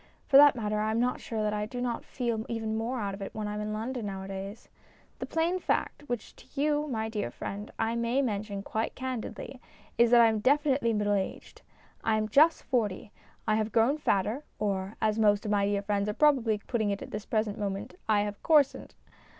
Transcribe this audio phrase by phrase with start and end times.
[0.25, 3.13] For that matter I am not sure that I do not feel even more out
[3.13, 4.67] of it when I am in London nowadays.
[5.19, 9.61] The plain fact, which to you, my dear friend, I may mention quite candidly,
[9.99, 11.61] is that I am definitely middle aged.
[12.03, 13.11] I am just forty;
[13.47, 17.03] I have grown fatter, or, as most of my dear friends are probably putting it
[17.03, 18.95] at this present moment, I have" coarsened."